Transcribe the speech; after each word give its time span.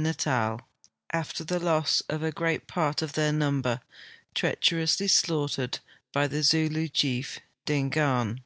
liVZ)^;it',S' 0.00 0.12
357 0.22 0.30
Natal, 0.30 0.68
after 1.12 1.42
the 1.42 1.58
loss 1.58 2.00
of 2.08 2.22
a 2.22 2.30
great 2.30 2.68
part 2.68 3.02
of 3.02 3.14
their 3.14 3.32
number, 3.32 3.80
treacherousl.y 4.36 5.08
slaughtered 5.08 5.80
by 6.12 6.28
the 6.28 6.40
Zulu 6.44 6.86
chief, 6.86 7.40
Dingaan. 7.66 8.42